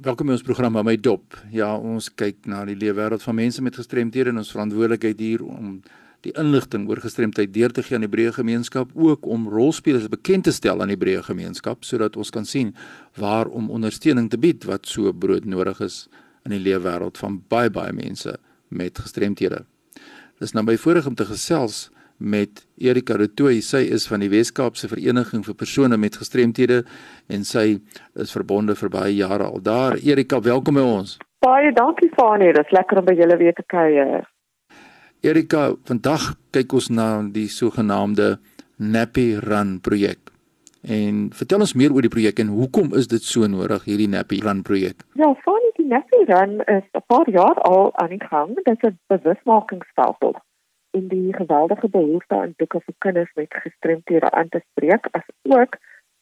Welkom 0.00 0.30
by 0.30 0.32
ons 0.32 0.44
program 0.46 0.72
by 0.78 0.80
my 0.80 0.94
dop. 0.96 1.34
Ja, 1.52 1.74
ons 1.76 2.06
kyk 2.16 2.46
na 2.48 2.62
die 2.64 2.76
lewe 2.78 2.94
wêreld 2.96 3.20
van 3.20 3.36
mense 3.36 3.60
met 3.60 3.76
gestremthede 3.76 4.32
en 4.32 4.40
ons 4.40 4.52
verantwoordelikheid 4.54 5.18
hier 5.20 5.42
om 5.44 5.74
die 6.24 6.32
inligting 6.40 6.86
oor 6.88 7.02
gestremdheid 7.02 7.52
deur 7.52 7.74
te 7.76 7.84
gee 7.84 7.98
aan 7.98 8.06
die 8.06 8.08
breë 8.08 8.30
gemeenskap, 8.38 8.94
ook 8.96 9.28
om 9.28 9.44
rolspelers 9.52 10.08
bekend 10.08 10.48
te 10.48 10.54
stel 10.56 10.80
aan 10.80 10.88
die 10.94 10.96
breë 10.96 11.20
gemeenskap 11.26 11.84
sodat 11.84 12.16
ons 12.16 12.32
kan 12.32 12.48
sien 12.48 12.72
waar 13.20 13.52
om 13.52 13.68
ondersteuning 13.68 14.30
te 14.32 14.40
bied 14.40 14.64
wat 14.70 14.88
so 14.88 15.12
broodnodig 15.12 15.84
is 15.84 16.06
in 16.48 16.56
die 16.56 16.62
lewe 16.64 16.80
wêreld 16.88 17.20
van 17.20 17.36
baie 17.52 17.68
baie 17.68 17.92
mense 17.92 18.38
met 18.72 19.04
gestremthede. 19.04 19.66
Dis 20.40 20.56
nou 20.56 20.64
by 20.64 20.78
voorreg 20.80 21.12
om 21.12 21.20
te 21.20 21.28
gesels 21.28 21.90
met 22.20 22.66
Erika 22.76 23.16
Retoy. 23.16 23.60
Sy 23.64 23.82
is 23.94 24.06
van 24.08 24.20
die 24.20 24.30
Wes-Kaapse 24.30 24.90
Vereniging 24.92 25.42
vir 25.46 25.56
persone 25.56 25.96
met 26.00 26.18
gestremthede 26.20 26.82
en 27.32 27.46
sy 27.48 27.80
is 28.20 28.34
verbonde 28.36 28.76
vir 28.76 28.92
baie 28.92 29.14
jare 29.16 29.48
al 29.48 29.62
daar. 29.64 29.96
Erika, 30.04 30.40
welkom 30.44 30.76
by 30.76 30.84
ons. 30.84 31.16
Baie 31.40 31.72
dankie 31.72 32.10
Fanie, 32.16 32.52
dit 32.52 32.66
is 32.66 32.74
lekker 32.76 33.00
om 33.00 33.08
by 33.08 33.16
julle 33.16 33.38
weer 33.40 33.56
te 33.56 33.64
kuier. 33.64 34.28
Erika, 35.24 35.70
vandag 35.88 36.34
kyk 36.52 36.76
ons 36.76 36.90
na 36.92 37.08
die 37.32 37.48
sogenaamde 37.48 38.34
Nappy 38.76 39.32
Run 39.40 39.78
projek. 39.84 40.28
En 40.80 41.26
vertel 41.36 41.64
ons 41.64 41.74
meer 41.76 41.92
oor 41.92 42.04
die 42.04 42.12
projek 42.12 42.40
en 42.40 42.52
hoekom 42.56 42.94
is 42.96 43.08
dit 43.08 43.24
so 43.24 43.48
nodig 43.48 43.84
hierdie 43.88 44.08
Nappy 44.08 44.40
Run 44.44 44.62
projek? 44.64 45.04
Ja, 45.20 45.32
Fanie, 45.44 45.72
die 45.76 45.88
Nappy 45.88 46.24
Run 46.28 46.60
is 46.68 46.84
'n 46.96 47.04
paar 47.08 47.28
jaar 47.28 47.56
al 47.68 47.92
aan 47.96 48.12
die 48.16 48.24
gang. 48.28 48.56
Dit 48.56 48.68
is 48.68 48.92
'n 48.92 48.98
bewusmakingsveldtog 49.08 50.40
en 50.90 51.08
die 51.08 51.34
geweldige 51.34 51.88
behoefte 51.88 52.34
aan 52.34 52.54
boeke 52.56 52.80
vir 52.86 52.94
kinders 52.98 53.32
met 53.34 53.60
gestremthede 53.64 54.30
aan 54.30 54.48
te 54.48 54.60
spreek 54.70 55.06
as 55.18 55.26
ook 55.42 55.76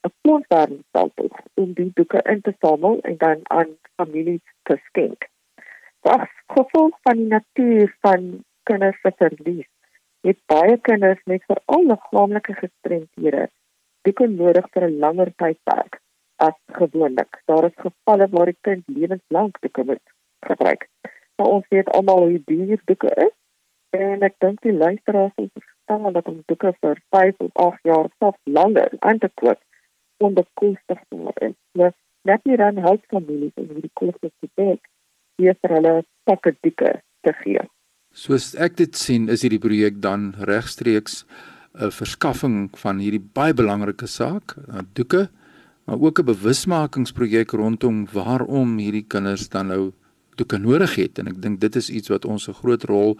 'n 0.06 0.12
fondswerwingsstelsel 0.22 1.30
om 1.54 1.72
die 1.72 1.90
boeke 1.94 2.20
in 2.32 2.40
te 2.40 2.54
samel 2.58 3.00
en 3.00 3.16
dan 3.16 3.40
aan 3.44 3.70
families 3.96 4.46
te 4.62 4.76
skenk. 4.88 5.28
As 6.00 6.28
gevolg 6.46 6.98
van 7.02 7.16
die 7.16 7.30
natuur 7.36 7.96
van 8.00 8.44
kinders 8.62 9.00
se 9.00 9.12
verlies, 9.16 9.68
het 10.20 10.38
baie 10.46 10.76
kinders 10.80 11.20
met 11.24 11.44
veral 11.46 11.86
liggaamlike 11.92 12.54
gestremthede 12.54 13.48
boeke 14.02 14.26
nodig 14.26 14.68
vir 14.74 14.86
'n 14.88 14.98
langer 15.04 15.32
tydperk 15.42 16.00
as 16.36 16.58
gewoonlik. 16.80 17.42
Daar 17.44 17.64
is 17.64 17.84
gevalle 17.86 18.28
waar 18.30 18.46
die 18.52 18.60
kind 18.60 18.84
lewenslank 18.86 19.60
boeke 19.60 19.84
moet 19.84 20.06
gebruik. 20.46 20.88
Maar 21.36 21.46
ons 21.46 21.68
weet 21.68 21.88
almal 21.88 22.18
hoe 22.28 22.42
duur 22.44 22.80
boeke 22.84 23.10
is 23.26 23.34
En 23.96 24.20
ek 24.26 24.34
dink 24.44 24.60
die 24.66 24.74
luisteraars 24.74 25.32
sal 25.36 25.48
verstaan 25.54 26.12
dat 26.12 26.26
om 26.28 26.42
boeke 26.46 26.74
vir 26.80 27.00
5 27.14 27.40
of 27.46 27.50
8 27.54 27.88
jaar 27.88 28.10
of 28.18 28.36
langer 28.44 28.92
aan 29.00 29.18
te 29.18 29.30
koop 29.40 29.60
onbekostig 30.18 31.00
is. 31.40 31.54
Nou, 31.72 31.90
net 32.28 32.44
nie 32.44 32.56
dan 32.56 32.76
help 32.76 33.04
families 33.08 33.54
om 33.54 33.68
hierdie 33.70 33.94
koste 33.94 34.30
te 34.40 34.48
dek, 34.60 34.80
hier 35.38 35.56
vir 35.62 35.74
hulle 35.78 35.94
pakke 36.28 36.52
boeke 36.60 36.98
te 37.24 37.34
gee. 37.44 37.62
Soos 38.12 38.54
ek 38.58 38.76
dit 38.76 38.96
sien, 38.96 39.28
is 39.28 39.44
hierdie 39.46 39.62
projek 39.62 40.02
dan 40.02 40.34
regstreeks 40.50 41.24
'n 41.78 41.90
verskaffing 41.94 42.68
van 42.76 42.98
hierdie 42.98 43.22
baie 43.22 43.54
belangrike 43.54 44.06
saak, 44.06 44.56
boeke, 44.94 45.28
maar 45.86 46.00
ook 46.00 46.18
'n 46.20 46.26
bewusmakingsprojek 46.26 47.52
rondom 47.52 48.06
waarom 48.12 48.78
hierdie 48.78 49.06
kinders 49.06 49.48
dan 49.48 49.66
nou 49.68 49.92
boeke 50.36 50.58
nodig 50.58 50.94
het 50.94 51.18
en 51.18 51.28
ek 51.28 51.40
dink 51.42 51.60
dit 51.60 51.76
is 51.76 51.90
iets 51.90 52.08
wat 52.08 52.24
ons 52.24 52.48
'n 52.48 52.58
groot 52.60 52.84
rol 52.84 53.18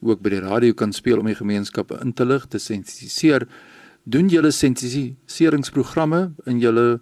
ook 0.00 0.22
by 0.22 0.30
die 0.36 0.44
radio 0.44 0.74
kan 0.74 0.92
speel 0.92 1.18
om 1.18 1.26
die 1.26 1.38
gemeenskappe 1.38 1.98
in 2.04 2.12
te 2.12 2.26
lig, 2.26 2.46
te 2.46 2.58
sensitiseer. 2.58 3.46
Doen 4.04 4.28
julle 4.32 4.50
sensitiseringsprogramme 4.54 6.32
in 6.46 6.60
julle 6.62 7.00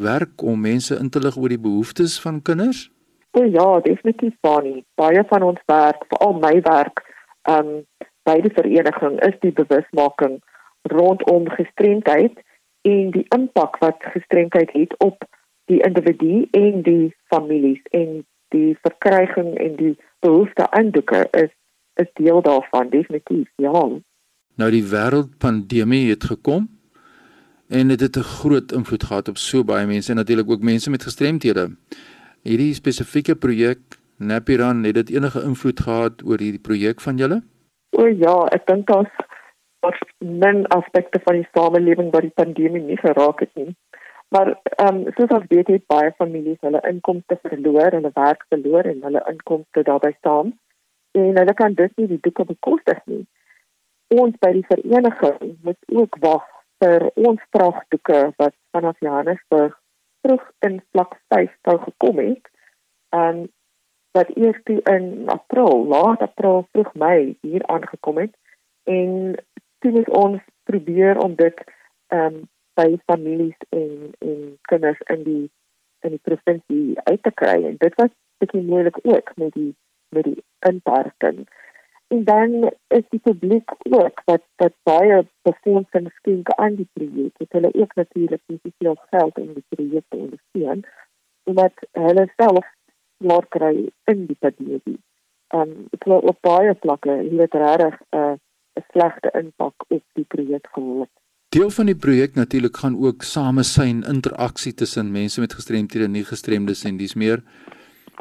werk 0.00 0.42
om 0.42 0.60
mense 0.60 0.96
in 0.96 1.10
te 1.10 1.20
lig 1.20 1.36
oor 1.36 1.52
die 1.52 1.60
behoeftes 1.60 2.18
van 2.20 2.42
kinders? 2.42 2.88
O 3.38 3.44
ja, 3.44 3.80
definitief 3.84 4.34
Bonnie. 4.40 4.84
Baie 4.98 5.22
van 5.28 5.42
ons 5.46 5.60
werk, 5.70 6.02
veral 6.08 6.38
my 6.40 6.56
werk, 6.66 7.04
ehm 7.48 7.76
um, 7.76 8.08
by 8.28 8.36
die 8.44 8.52
vereniging 8.52 9.16
is 9.24 9.36
die 9.40 9.52
bewusmaking 9.56 10.40
rondom 10.92 11.48
gestremdheid 11.48 12.36
en 12.88 13.12
die 13.14 13.24
impak 13.36 13.78
wat 13.80 14.04
gestremdheid 14.14 14.72
het 14.76 14.92
op 14.98 15.24
die 15.72 15.80
individu 15.86 16.44
en 16.50 16.82
die 16.82 17.14
families 17.32 17.80
en 17.96 18.20
die 18.54 18.76
verkryging 18.82 19.56
en 19.58 19.76
die 19.76 19.94
behoefte 20.20 20.70
aan 20.70 20.90
doeke 20.90 21.24
is 21.30 21.50
is 22.02 22.10
deel 22.18 22.42
daarvan 22.42 22.90
definitief 22.90 23.48
ja. 23.56 23.86
Nou 24.60 24.70
die 24.70 24.84
wêreldpandemie 24.84 26.10
het 26.10 26.24
gekom 26.24 26.68
en 27.68 27.88
dit 27.88 28.00
het 28.00 28.16
'n 28.16 28.30
groot 28.40 28.72
invloed 28.72 29.04
gehad 29.04 29.28
op 29.28 29.36
so 29.36 29.64
baie 29.64 29.86
mense 29.86 30.10
en 30.10 30.16
natuurlik 30.16 30.50
ook 30.50 30.62
mense 30.62 30.90
met 30.90 31.02
gestremthede. 31.02 31.70
Hierdie 32.42 32.74
spesifieke 32.74 33.36
projek 33.36 33.78
Napiran 34.16 34.84
het 34.84 34.94
dit 34.94 35.10
enige 35.10 35.42
invloed 35.42 35.80
gehad 35.80 36.22
oor 36.24 36.38
hierdie 36.38 36.66
projek 36.68 37.00
van 37.00 37.16
julle? 37.16 37.42
O 37.90 38.06
ja, 38.06 38.36
ek 38.52 38.66
dink 38.66 38.86
daar's 38.86 39.14
wat 39.80 39.96
men 40.18 40.66
aspekte 40.66 41.20
van 41.24 41.34
die 41.34 41.48
samelewing 41.52 42.10
wat 42.12 42.22
die 42.22 42.36
pandemie 42.42 42.82
nie 42.82 42.98
geraak 43.00 43.40
het 43.40 43.54
nie. 43.54 43.76
Maar 44.28 44.60
ehm 44.62 44.96
um, 44.96 45.12
soos 45.16 45.32
ons 45.36 45.46
weet 45.48 45.66
het 45.66 45.86
baie 45.86 46.12
families 46.18 46.60
hulle 46.60 46.80
inkomste 46.90 47.38
verloor 47.42 47.96
hulle 47.96 48.10
werk 48.14 48.44
verloor 48.48 48.84
en 48.92 49.00
hulle 49.02 49.22
inkomste 49.32 49.82
daarbey 49.82 50.12
staan 50.18 50.52
en 51.18 51.36
hulle 51.36 51.54
kan 51.54 51.74
dus 51.74 51.92
nie 51.96 52.06
die 52.06 52.22
boeke 52.22 52.44
bekostig 52.44 53.00
nie. 53.04 53.24
Ons 54.14 54.36
by 54.42 54.52
die 54.56 54.66
vereniging 54.66 55.56
moet 55.62 55.78
ook 56.00 56.18
wag 56.24 56.46
vir 56.82 57.06
ons 57.14 57.42
vragboeke 57.54 58.20
wat 58.42 58.54
vanaf 58.76 58.98
Johannesburg 59.04 59.76
terug 60.20 60.44
in 60.66 60.80
vlak 60.92 61.16
5 61.34 61.52
sou 61.66 61.78
gekom 61.86 62.18
het. 62.18 62.50
En 63.14 63.48
wat 64.12 64.30
eers 64.36 64.60
in 64.66 65.28
April, 65.28 65.86
laat 65.86 66.22
April 66.22 66.66
vroeg 66.72 66.94
Mei 66.94 67.36
hier 67.40 67.66
aangekom 67.66 68.18
het 68.18 68.34
en 68.90 69.34
toe 69.78 69.92
het 69.98 70.08
ons 70.08 70.40
probeer 70.62 71.18
om 71.18 71.34
dit 71.34 71.64
ehm 72.06 72.34
um, 72.34 72.48
by 72.74 72.96
families 73.06 73.56
en 73.68 74.12
en 74.18 74.58
kinders 74.62 75.00
in 75.14 75.22
die 75.22 75.50
in 76.00 76.10
die 76.10 76.22
provinsie 76.22 77.00
uit 77.02 77.22
te 77.22 77.32
kry 77.34 77.56
en 77.70 77.76
dit 77.78 77.94
was 78.00 78.12
baie 78.40 78.62
moeilik 78.64 78.98
ook 79.02 79.32
met 79.36 79.52
die 79.52 79.74
met 80.10 80.24
die 80.24 80.42
inperking. 80.68 81.48
En 82.10 82.24
dan 82.24 82.70
is 82.88 83.06
die 83.08 83.20
publiek 83.22 83.70
ook 83.82 84.22
wat 84.24 84.42
wat 84.56 84.74
baie 84.82 85.26
befondsing 85.42 86.10
skenk 86.14 86.50
aan 86.50 86.74
die 86.74 86.88
projek. 86.92 87.32
Het 87.38 87.52
hulle 87.52 87.70
ook 87.74 87.94
natuurlik 87.94 88.42
nie 88.46 88.72
veel 88.78 88.96
geld 89.10 89.38
in 89.38 89.52
die 89.54 89.64
projek 89.68 90.04
te 90.08 90.16
ondersteun 90.16 90.84
omdat 91.44 91.72
hulle 91.92 92.26
self 92.36 92.66
maar 93.16 93.46
kry 93.48 93.88
in 94.04 94.26
die 94.26 94.36
pandemie. 94.38 94.98
Um 95.54 95.72
ek 95.94 96.04
glo 96.06 96.20
op 96.32 96.38
baie 96.46 96.74
vlakke 96.82 97.16
het 97.38 97.54
regtig 97.54 97.96
'n 98.00 98.16
uh, 98.16 98.34
'n 98.78 98.84
slegte 98.92 99.30
impak 99.42 99.74
op 99.88 100.04
die 100.18 100.24
projek 100.34 100.68
gehad. 100.72 101.10
Deel 101.48 101.70
van 101.70 101.86
die 101.86 101.96
projek 102.04 102.34
natuurlik 102.34 102.76
gaan 102.76 102.98
ook 103.06 103.22
samesyn 103.22 104.02
interaksie 104.02 104.74
tussen 104.74 105.10
mense 105.10 105.40
met 105.40 105.54
gestremthede 105.58 106.04
en 106.04 106.12
nie 106.18 106.24
gestremdes 106.24 106.84
en 106.84 106.96
dis 106.96 107.14
meer 107.14 107.42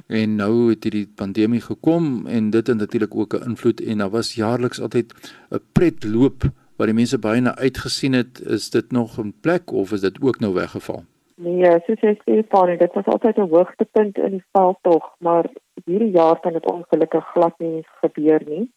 En 0.08 0.36
nou 0.36 0.70
het 0.70 0.84
hierdie 0.84 1.08
pandemie 1.16 1.62
gekom 1.62 2.28
en 2.28 2.50
dit 2.50 2.68
het 2.68 2.78
natuurlik 2.78 3.16
ook 3.16 3.34
'n 3.34 3.50
invloed 3.50 3.82
en 3.82 3.98
daar 3.98 4.10
was 4.10 4.36
jaarliks 4.36 4.82
altyd 4.82 5.14
'n 5.50 5.60
pretloop 5.72 6.44
waar 6.76 6.88
die 6.88 6.96
mense 6.96 7.20
baie 7.20 7.42
na 7.42 7.56
uitgesien 7.56 8.14
het. 8.14 8.42
Is 8.42 8.70
dit 8.70 8.92
nog 8.92 9.20
'n 9.20 9.34
plek 9.42 9.72
of 9.72 9.92
is 9.92 10.02
dit 10.02 10.22
ook 10.22 10.40
nou 10.40 10.54
weggeval? 10.54 11.04
Nee, 11.36 11.80
soos 11.86 12.02
jy 12.02 12.16
sê, 12.16 12.48
Fanny, 12.48 12.78
dit 12.78 12.94
was 12.94 13.06
altyd 13.06 13.38
'n 13.38 13.50
hoogtepunt 13.50 14.18
in 14.18 14.32
die 14.32 14.44
veldtog, 14.52 15.16
maar 15.20 15.46
hierdie 15.86 16.12
jaar 16.12 16.40
kan 16.40 16.54
dit 16.54 16.72
ongelukkig 16.72 17.26
glad 17.32 17.54
nie 17.60 17.86
gebeur 18.02 18.42
nie. 18.46 18.72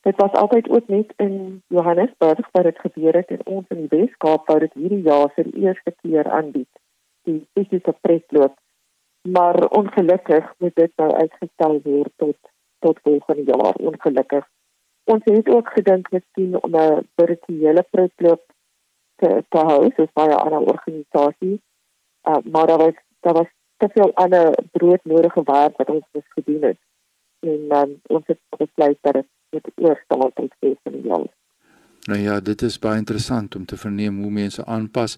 Dit 0.00 0.16
was 0.16 0.32
altyd 0.32 0.68
ook 0.68 0.88
net 0.88 1.12
in 1.16 1.62
Johannesburg 1.66 2.48
waar 2.52 2.62
dit 2.62 2.78
gebeur 2.78 3.14
het 3.16 3.30
en 3.30 3.46
ons 3.46 3.64
in 3.68 3.86
die 3.86 3.98
Weskaap 3.98 4.46
wou 4.46 4.58
dit 4.58 4.72
hierdie 4.72 5.02
jaar 5.02 5.32
vir 5.34 5.46
eerste 5.54 5.94
keer 6.02 6.30
aanbied. 6.30 6.68
Die 7.22 7.46
fisiese 7.54 7.94
pretloop 8.00 8.54
maar 9.28 9.68
ongelukkig 9.68 10.54
moet 10.58 10.74
dit 10.74 10.92
nou 10.96 11.12
uitgestel 11.12 11.80
word 11.82 12.12
tot 12.16 12.36
tot 12.78 12.98
volgende 13.02 13.42
jaar 13.44 13.74
ongelukkig. 13.74 14.48
Ons 15.04 15.24
het 15.24 15.48
ook 15.48 15.68
gedink 15.68 16.10
miskien 16.10 16.62
om 16.62 16.76
'n 16.76 17.08
virtuele 17.14 17.82
proefloop 17.90 18.42
te 19.16 19.44
te 19.48 19.58
hou 19.58 19.90
soos 19.96 20.12
baie 20.12 20.34
ander 20.34 20.60
organisasies. 20.60 21.60
Uh, 22.28 22.36
maar 22.52 22.66
daar 22.66 22.78
was 22.78 22.96
daar 23.20 23.34
was 23.34 23.50
te 23.76 23.88
veel 23.88 24.14
ander 24.14 24.58
broodnodige 24.72 25.42
werk 25.44 25.76
wat 25.76 25.90
ons 25.90 26.06
moes 26.12 26.28
gedoen 26.28 26.62
het. 26.62 26.78
En 27.40 27.60
um, 27.78 28.00
ons 28.06 28.26
het 28.26 28.40
besluit 28.56 28.98
dat 29.00 29.24
dit 29.48 29.70
eers 29.74 30.04
tot 30.06 30.34
tot 30.34 30.54
volgende 30.60 31.08
jaar 31.08 31.26
Nou 32.06 32.18
ja, 32.22 32.36
dit 32.40 32.62
is 32.62 32.76
baie 32.78 33.00
interessant 33.00 33.56
om 33.58 33.64
te 33.66 33.76
verneem 33.76 34.20
hoe 34.22 34.30
mense 34.30 34.62
aanpas. 34.70 35.16